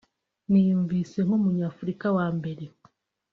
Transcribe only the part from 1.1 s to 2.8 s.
nk’Umunyafurika wa mbere